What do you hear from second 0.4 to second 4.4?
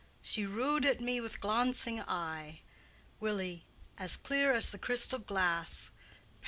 roode at me with glauncing eye, W. As